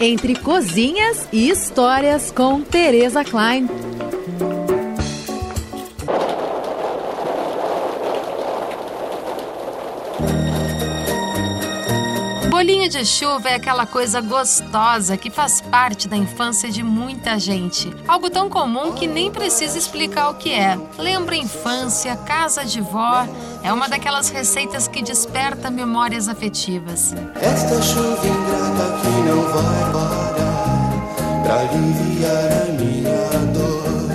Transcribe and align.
Entre 0.00 0.36
cozinhas 0.36 1.26
e 1.32 1.50
histórias 1.50 2.30
com 2.30 2.60
Tereza 2.60 3.24
Klein. 3.24 3.66
Bolinho 12.58 12.88
de 12.88 13.04
chuva 13.06 13.50
é 13.50 13.54
aquela 13.54 13.86
coisa 13.86 14.20
gostosa 14.20 15.16
que 15.16 15.30
faz 15.30 15.60
parte 15.60 16.08
da 16.08 16.16
infância 16.16 16.68
de 16.68 16.82
muita 16.82 17.38
gente. 17.38 17.88
Algo 18.08 18.28
tão 18.28 18.50
comum 18.50 18.94
que 18.94 19.06
nem 19.06 19.30
precisa 19.30 19.78
explicar 19.78 20.30
o 20.30 20.34
que 20.34 20.52
é. 20.52 20.76
Lembra 20.98 21.36
infância, 21.36 22.16
casa 22.16 22.64
de 22.64 22.80
vó. 22.80 23.24
É 23.62 23.72
uma 23.72 23.88
daquelas 23.88 24.28
receitas 24.30 24.88
que 24.88 25.00
desperta 25.00 25.70
memórias 25.70 26.28
afetivas. 26.28 27.14
Esta 27.40 27.80
chuva 27.80 28.26
ingrata 28.26 28.98
que 29.02 29.08
não 29.22 29.42
vai 29.52 29.92
parar 29.92 30.84
pra 31.44 31.60
aliviar 31.60 32.52
a 32.60 32.64
minha 32.72 33.28
dor. 33.54 34.10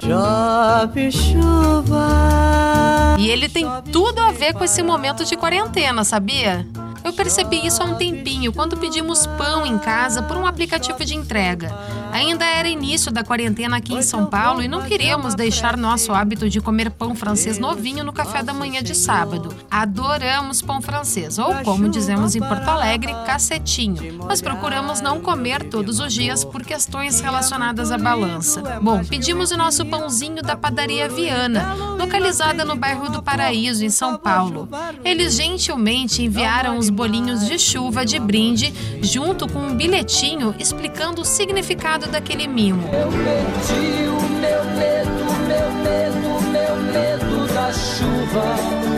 Chove 0.00 1.10
chuva. 1.10 3.16
E 3.18 3.28
ele 3.28 3.48
tem 3.48 3.66
tudo 3.90 4.20
a 4.20 4.30
ver 4.30 4.54
com 4.54 4.62
esse 4.62 4.84
momento 4.84 5.24
de 5.24 5.36
quarentena, 5.36 6.04
sabia? 6.04 6.64
Eu 7.08 7.12
percebi 7.14 7.66
isso 7.66 7.82
há 7.82 7.86
um 7.86 7.94
tempinho, 7.94 8.52
quando 8.52 8.76
pedimos 8.76 9.26
pão 9.26 9.64
em 9.64 9.78
casa 9.78 10.22
por 10.22 10.36
um 10.36 10.46
aplicativo 10.46 11.02
de 11.06 11.16
entrega. 11.16 11.74
Ainda 12.12 12.44
era 12.44 12.68
início 12.68 13.12
da 13.12 13.22
quarentena 13.22 13.76
aqui 13.76 13.94
em 13.94 14.02
São 14.02 14.26
Paulo 14.26 14.62
e 14.62 14.68
não 14.68 14.82
queríamos 14.82 15.34
deixar 15.34 15.76
nosso 15.76 16.12
hábito 16.12 16.48
de 16.48 16.60
comer 16.60 16.90
pão 16.90 17.14
francês 17.14 17.58
novinho 17.58 18.04
no 18.04 18.12
café 18.12 18.42
da 18.42 18.52
manhã 18.52 18.82
de 18.82 18.94
sábado. 18.94 19.54
Adoramos 19.70 20.62
pão 20.62 20.80
francês, 20.80 21.38
ou 21.38 21.54
como 21.64 21.88
dizemos 21.88 22.34
em 22.34 22.40
Porto 22.40 22.68
Alegre, 22.68 23.12
cacetinho. 23.26 24.24
Mas 24.26 24.40
procuramos 24.40 25.00
não 25.00 25.20
comer 25.20 25.64
todos 25.64 26.00
os 26.00 26.12
dias 26.12 26.44
por 26.44 26.62
questões 26.62 27.20
relacionadas 27.20 27.92
à 27.92 27.98
balança. 27.98 28.80
Bom, 28.80 29.04
pedimos 29.04 29.50
o 29.50 29.56
nosso 29.56 29.84
pãozinho 29.86 30.42
da 30.42 30.56
padaria 30.56 31.08
Viana, 31.08 31.74
localizada 31.98 32.64
no 32.64 32.76
bairro 32.76 33.10
do 33.10 33.22
Paraíso, 33.22 33.84
em 33.84 33.90
São 33.90 34.16
Paulo. 34.16 34.68
Eles 35.04 35.34
gentilmente 35.34 36.22
enviaram 36.22 36.78
os 36.78 36.90
bolinhos 36.90 37.46
de 37.46 37.58
chuva 37.58 38.04
de 38.04 38.18
brinde, 38.18 38.72
junto 39.02 39.48
com 39.48 39.60
um 39.60 39.74
bilhetinho 39.74 40.54
explicando 40.58 41.22
o 41.22 41.24
significado 41.24 41.97
daquele 42.06 42.46
mimo. 42.46 42.82
Eu 42.92 43.08
perdi 43.08 44.08
o 44.08 44.20
meu 44.38 44.64
medo, 44.76 45.24
meu 45.48 45.72
medo, 45.82 46.42
meu 46.52 46.76
medo 46.92 47.52
da 47.52 47.72
chuva. 47.72 48.88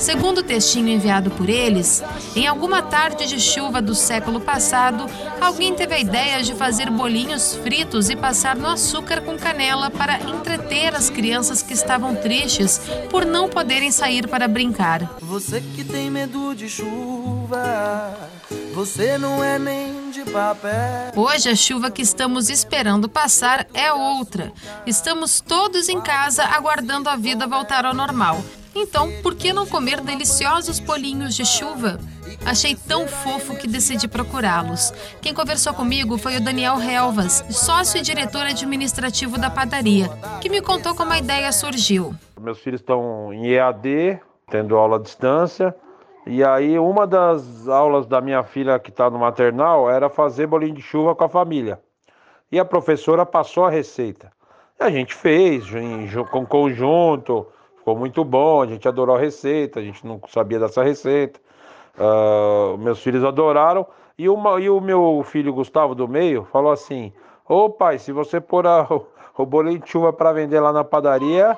Segundo 0.00 0.38
o 0.38 0.42
textinho 0.42 0.88
enviado 0.88 1.30
por 1.30 1.50
eles, 1.50 2.02
em 2.34 2.46
alguma 2.46 2.80
tarde 2.80 3.26
de 3.26 3.38
chuva 3.38 3.82
do 3.82 3.94
século 3.94 4.40
passado, 4.40 5.06
alguém 5.38 5.74
teve 5.74 5.94
a 5.94 6.00
ideia 6.00 6.42
de 6.42 6.54
fazer 6.54 6.90
bolinhos 6.90 7.54
fritos 7.56 8.08
e 8.08 8.16
passar 8.16 8.56
no 8.56 8.66
açúcar 8.66 9.20
com 9.20 9.36
canela 9.36 9.90
para 9.90 10.18
entreter 10.20 10.94
as 10.94 11.10
crianças 11.10 11.62
que 11.62 11.74
estavam 11.74 12.14
tristes 12.16 12.80
por 13.10 13.26
não 13.26 13.46
poderem 13.50 13.92
sair 13.92 14.26
para 14.26 14.48
brincar. 14.48 15.16
Você 15.20 15.60
que 15.60 15.84
tem 15.84 16.10
medo 16.10 16.54
de 16.54 16.66
chuva, 16.66 18.16
você 18.72 19.18
não 19.18 19.44
é 19.44 19.58
nem. 19.58 19.99
Hoje 21.14 21.48
a 21.48 21.54
chuva 21.54 21.90
que 21.90 22.02
estamos 22.02 22.50
esperando 22.50 23.08
passar 23.08 23.66
é 23.72 23.92
outra. 23.92 24.52
Estamos 24.86 25.40
todos 25.40 25.88
em 25.88 26.00
casa 26.00 26.44
aguardando 26.44 27.08
a 27.08 27.16
vida 27.16 27.46
voltar 27.46 27.84
ao 27.84 27.94
normal. 27.94 28.38
Então, 28.74 29.10
por 29.22 29.34
que 29.34 29.52
não 29.52 29.66
comer 29.66 30.00
deliciosos 30.00 30.78
bolinhos 30.80 31.34
de 31.34 31.44
chuva? 31.44 31.98
Achei 32.44 32.74
tão 32.74 33.06
fofo 33.06 33.56
que 33.56 33.66
decidi 33.66 34.08
procurá-los. 34.08 34.92
Quem 35.20 35.34
conversou 35.34 35.74
comigo 35.74 36.16
foi 36.16 36.36
o 36.36 36.40
Daniel 36.40 36.80
Helvas, 36.80 37.44
sócio 37.50 37.98
e 37.98 38.02
diretor 38.02 38.46
administrativo 38.46 39.38
da 39.38 39.50
padaria, 39.50 40.08
que 40.40 40.48
me 40.48 40.62
contou 40.62 40.94
como 40.94 41.12
a 41.12 41.18
ideia 41.18 41.52
surgiu. 41.52 42.14
Meus 42.40 42.60
filhos 42.60 42.80
estão 42.80 43.32
em 43.32 43.48
EAD, 43.48 44.20
tendo 44.48 44.76
aula 44.76 44.96
à 44.96 45.00
distância. 45.00 45.74
E 46.26 46.44
aí, 46.44 46.78
uma 46.78 47.06
das 47.06 47.66
aulas 47.68 48.06
da 48.06 48.20
minha 48.20 48.42
filha 48.42 48.78
que 48.78 48.90
está 48.90 49.08
no 49.10 49.18
maternal 49.18 49.90
era 49.90 50.08
fazer 50.08 50.46
bolinho 50.46 50.74
de 50.74 50.82
chuva 50.82 51.14
com 51.14 51.24
a 51.24 51.28
família. 51.28 51.80
E 52.52 52.58
a 52.58 52.64
professora 52.64 53.24
passou 53.24 53.64
a 53.64 53.70
receita. 53.70 54.30
E 54.78 54.82
a 54.82 54.90
gente 54.90 55.14
fez 55.14 55.72
em, 55.74 56.08
com 56.30 56.44
conjunto, 56.44 57.46
ficou 57.78 57.96
muito 57.96 58.24
bom. 58.24 58.62
A 58.62 58.66
gente 58.66 58.86
adorou 58.86 59.16
a 59.16 59.18
receita, 59.18 59.80
a 59.80 59.82
gente 59.82 60.06
não 60.06 60.20
sabia 60.28 60.58
dessa 60.58 60.82
receita. 60.82 61.40
Ah, 61.98 62.76
meus 62.78 63.02
filhos 63.02 63.24
adoraram. 63.24 63.86
E, 64.18 64.28
uma, 64.28 64.60
e 64.60 64.68
o 64.68 64.80
meu 64.80 65.22
filho 65.24 65.52
Gustavo 65.52 65.94
do 65.94 66.06
meio 66.08 66.44
falou 66.52 66.72
assim: 66.72 67.12
Ô 67.48 67.70
pai, 67.70 67.98
se 67.98 68.12
você 68.12 68.40
pôr 68.40 68.66
a- 68.66 68.86
o, 69.36 69.46
bolinho 69.46 69.78
de 69.78 69.88
chuva 69.88 70.12
para 70.12 70.32
vender 70.32 70.60
lá 70.60 70.72
na 70.72 70.84
padaria, 70.84 71.56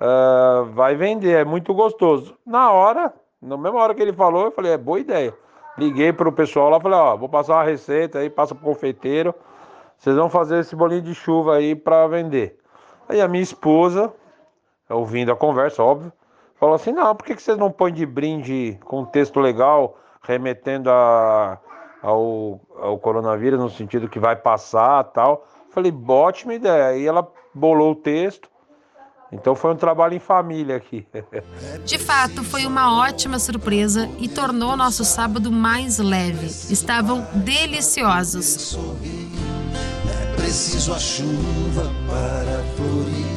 ah, 0.00 0.64
vai 0.72 0.94
vender, 0.94 1.40
é 1.40 1.44
muito 1.44 1.74
gostoso. 1.74 2.36
Na 2.46 2.70
hora, 2.72 3.12
na 3.40 3.56
mesma 3.56 3.80
hora 3.80 3.94
que 3.94 4.02
ele 4.02 4.12
falou, 4.12 4.46
eu 4.46 4.50
falei: 4.50 4.72
é 4.72 4.78
boa 4.78 4.98
ideia. 4.98 5.34
Liguei 5.76 6.12
pro 6.12 6.32
pessoal 6.32 6.70
lá, 6.70 6.80
falei: 6.80 6.98
ó, 6.98 7.16
vou 7.16 7.28
passar 7.28 7.54
uma 7.54 7.64
receita 7.64 8.18
aí, 8.18 8.28
passa 8.28 8.54
pro 8.54 8.64
confeiteiro. 8.64 9.34
Vocês 9.96 10.16
vão 10.16 10.28
fazer 10.28 10.60
esse 10.60 10.74
bolinho 10.76 11.02
de 11.02 11.14
chuva 11.14 11.56
aí 11.56 11.74
para 11.74 12.06
vender. 12.06 12.58
Aí 13.08 13.20
a 13.20 13.28
minha 13.28 13.42
esposa, 13.42 14.12
ouvindo 14.88 15.32
a 15.32 15.36
conversa, 15.36 15.82
óbvio, 15.82 16.12
falou 16.56 16.74
assim: 16.74 16.92
não, 16.92 17.14
por 17.14 17.24
que 17.24 17.34
que 17.36 17.42
vocês 17.42 17.58
não 17.58 17.70
põem 17.70 17.92
de 17.92 18.04
brinde 18.04 18.78
com 18.84 19.00
um 19.00 19.04
texto 19.04 19.40
legal, 19.40 19.96
remetendo 20.22 20.90
a, 20.90 21.58
ao, 22.02 22.60
ao 22.76 22.98
coronavírus, 22.98 23.60
no 23.60 23.70
sentido 23.70 24.08
que 24.08 24.18
vai 24.18 24.34
passar 24.34 25.04
tal? 25.04 25.46
Falei: 25.70 25.92
ótima 26.08 26.54
ideia. 26.54 26.88
Aí 26.88 27.06
ela 27.06 27.26
bolou 27.54 27.92
o 27.92 27.96
texto. 27.96 28.50
Então 29.30 29.54
foi 29.54 29.72
um 29.72 29.76
trabalho 29.76 30.14
em 30.14 30.18
família 30.18 30.76
aqui. 30.76 31.06
De 31.84 31.98
fato, 31.98 32.42
foi 32.42 32.64
uma 32.64 32.98
ótima 32.98 33.38
surpresa 33.38 34.08
e 34.18 34.28
tornou 34.28 34.76
nosso 34.76 35.04
sábado 35.04 35.52
mais 35.52 35.98
leve. 35.98 36.46
Estavam 36.46 37.26
deliciosos. 37.34 38.78
É 40.10 40.34
preciso 40.36 40.94
a 40.94 40.98
chuva 40.98 41.92
para 42.08 42.62
florir. 42.76 43.27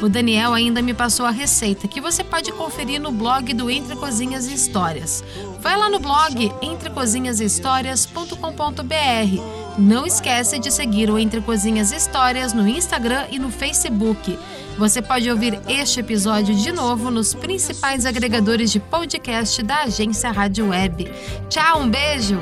O 0.00 0.08
Daniel 0.08 0.54
ainda 0.54 0.80
me 0.80 0.94
passou 0.94 1.26
a 1.26 1.30
receita 1.30 1.88
que 1.88 2.00
você 2.00 2.22
pode 2.22 2.52
conferir 2.52 3.00
no 3.00 3.10
blog 3.10 3.52
do 3.52 3.68
Entre 3.68 3.96
Cozinhas 3.96 4.46
e 4.46 4.54
Histórias. 4.54 5.24
Vai 5.60 5.76
lá 5.76 5.90
no 5.90 5.98
blog 5.98 6.52
entrecozinhashistórias.com.br. 6.62 9.42
Não 9.76 10.06
esquece 10.06 10.58
de 10.58 10.70
seguir 10.70 11.10
o 11.10 11.18
Entre 11.18 11.40
Cozinhas 11.40 11.90
Histórias 11.90 12.52
no 12.52 12.68
Instagram 12.68 13.26
e 13.30 13.38
no 13.38 13.50
Facebook. 13.50 14.38
Você 14.78 15.02
pode 15.02 15.28
ouvir 15.28 15.58
este 15.68 15.98
episódio 15.98 16.54
de 16.54 16.70
novo 16.70 17.10
nos 17.10 17.34
principais 17.34 18.06
agregadores 18.06 18.70
de 18.70 18.78
podcast 18.78 19.60
da 19.64 19.82
agência 19.82 20.30
Rádio 20.30 20.68
Web. 20.68 21.12
Tchau, 21.48 21.82
um 21.82 21.90
beijo! 21.90 22.40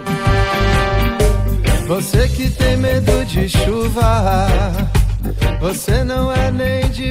Você 1.87 2.29
que 2.29 2.51
tem 2.51 2.77
medo 2.77 3.25
de 3.25 3.49
chuva, 3.49 4.49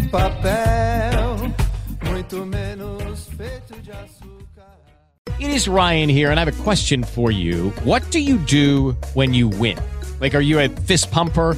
papel, 0.04 1.54
muito 2.10 2.46
menos 2.46 3.28
feito 3.38 3.82
de 3.82 3.92
açúcar. 3.92 4.26
It 5.40 5.50
is 5.50 5.68
Ryan 5.68 6.10
here, 6.10 6.32
and 6.32 6.40
I 6.40 6.46
have 6.46 6.60
a 6.60 6.64
question 6.64 7.04
for 7.04 7.32
you. 7.32 7.72
What 7.84 8.10
do 8.12 8.20
you 8.20 8.38
do 8.38 8.96
when 9.14 9.34
you 9.34 9.50
win? 9.50 9.78
Like, 10.22 10.34
are 10.34 10.42
you 10.42 10.60
a 10.60 10.70
fist 10.70 11.12
pumper? 11.12 11.58